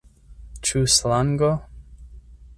Ĉu 0.69 0.81
slango? 0.95 1.53